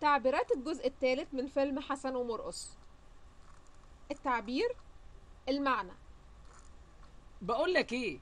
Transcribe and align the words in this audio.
تعبيرات 0.00 0.52
الجزء 0.52 0.86
الثالث 0.86 1.34
من 1.34 1.46
فيلم 1.46 1.80
حسن 1.80 2.16
ومرقص. 2.16 2.76
التعبير 4.10 4.76
المعنى. 5.48 5.92
بقول 7.42 7.74
لك 7.74 7.92
إيه؟ 7.92 8.20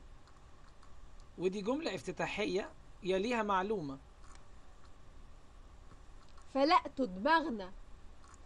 ودي 1.39 1.63
جملة 1.63 1.95
افتتاحية 1.95 2.73
يليها 3.03 3.43
معلومة. 3.43 3.99
فلقتوا 6.55 7.07
دماغنا 7.07 7.73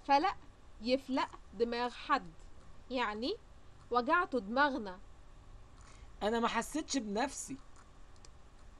فلق 0.05 0.37
يفلق 0.83 1.29
دماغ 1.55 1.91
حد. 1.91 2.33
يعني 2.91 3.37
وجعتوا 3.91 4.41
دماغنا. 4.41 5.01
أنا 6.23 6.41
ما 6.41 6.49
حسيتش 6.49 6.97
بنفسي. 6.97 7.57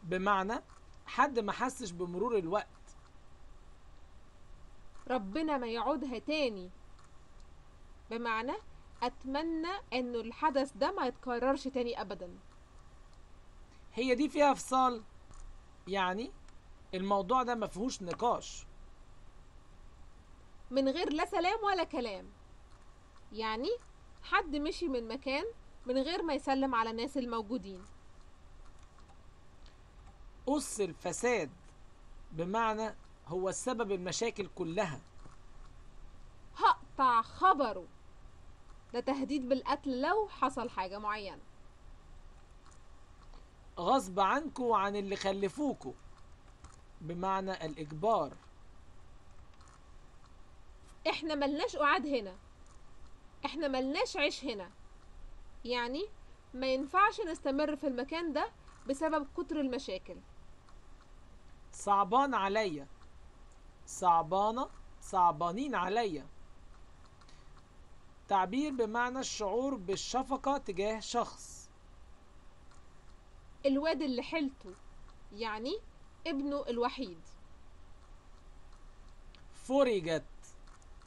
بمعنى 0.03 0.63
حد 1.07 1.39
ما 1.39 1.53
حسش 1.53 1.91
بمرور 1.91 2.39
الوقت. 2.39 2.80
ربنا 5.11 5.59
ما 5.59 5.67
يعودها 5.67 6.19
تاني. 6.19 6.71
بمعنى 8.11 8.53
أتمنى 9.03 9.73
إنه 9.93 10.21
الحدث 10.21 10.73
ده 10.73 10.93
ما 10.93 11.07
يتكررش 11.07 11.69
تاني 11.69 12.01
ابدا. 12.01 12.39
هي 13.95 14.15
دي 14.15 14.29
فيها 14.29 14.55
فصال 14.55 15.03
يعني 15.89 16.31
الموضوع 16.95 17.43
ده 17.43 17.55
ما 17.55 17.67
فيهوش 17.67 18.03
نقاش. 18.03 18.67
من 20.71 20.89
غير 20.89 21.13
لا 21.13 21.25
سلام 21.25 21.65
ولا 21.65 21.85
كلام. 21.85 22.27
يعني 23.33 23.69
حد 24.23 24.57
مشي 24.57 24.89
من 24.89 25.09
مكان 25.09 25.45
من 25.87 25.99
غير 25.99 26.23
ما 26.23 26.35
يسلم 26.35 26.75
على 26.75 26.91
الناس 26.91 27.17
الموجودين. 27.17 27.85
أس 30.49 30.81
الفساد 30.81 31.51
بمعنى 32.33 32.95
هو 33.31 33.49
السبب 33.49 33.93
المشاكل 33.93 34.47
كلها. 34.55 35.01
هقطع 36.57 37.23
خبره. 37.23 37.87
ده 38.93 39.01
تهديد 39.01 39.49
بالقتل 39.49 40.01
لو 40.01 40.29
حصل 40.29 40.71
حاجة 40.71 40.99
معينة. 40.99 41.43
غصب 43.79 44.21
عنكو 44.21 44.65
وعن 44.65 44.97
اللي 44.97 45.17
خلفوكو. 45.17 45.95
بمعنى 47.01 47.67
الإجبار. 47.67 48.33
إحنا 51.11 51.35
ملناش 51.35 51.77
قعاد 51.77 52.07
هنا. 52.07 52.37
إحنا 53.45 53.69
ملناش 53.69 54.17
عيش 54.17 54.45
هنا. 54.45 54.71
يعني 55.65 56.03
ما 56.55 56.67
ينفعش 56.67 57.21
نستمر 57.21 57.77
في 57.77 57.87
المكان 57.87 58.33
ده 58.33 58.51
بسبب 58.89 59.27
كتر 59.37 59.61
المشاكل. 59.61 60.17
صعبان 61.73 62.35
عليا. 62.35 62.87
صعبانة 63.91 64.69
صعبانين 65.03 65.75
عليا. 65.75 66.27
تعبير 68.29 68.73
بمعنى 68.73 69.19
الشعور 69.19 69.75
بالشفقة 69.75 70.59
تجاه 70.59 71.01
شخص. 71.01 71.69
الواد 73.67 74.03
اللي 74.03 74.23
حيلته 74.23 74.75
يعني 75.33 75.79
ابنه 76.27 76.65
الوحيد. 76.69 77.21
فرجت. 79.55 80.25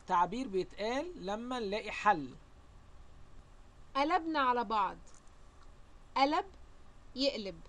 تعبير 0.08 0.47
بيتقال 0.47 1.25
لما 1.25 1.59
نلاقي 1.59 1.92
حل. 1.92 2.36
قلبنا 3.95 4.40
على 4.40 4.64
بعض. 4.64 4.97
قلب 6.18 6.45
يقلب 7.16 7.62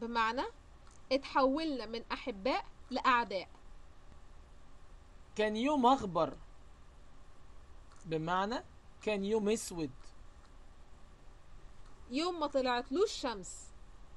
بمعنى 0.00 0.44
اتحولنا 1.12 1.86
من 1.86 2.02
أحباء 2.12 2.64
لأعداء. 2.90 3.48
كان 5.36 5.56
يوم 5.56 5.86
أخبر. 5.86 6.36
بمعنى 8.06 8.64
كان 9.02 9.24
يوم 9.24 9.48
أسود. 9.48 9.90
يوم 12.10 12.40
ما 12.40 12.46
طلعتلوش 12.46 13.12
شمس 13.12 13.68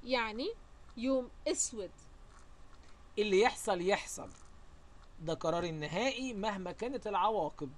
يعني 0.04 0.48
يوم 0.96 1.30
أسود. 1.48 1.90
اللي 3.18 3.40
يحصل 3.40 3.80
يحصل. 3.80 4.30
ده 5.20 5.34
قرار 5.34 5.64
النهائي 5.64 6.34
مهما 6.34 6.72
كانت 6.72 7.06
العواقب. 7.06 7.70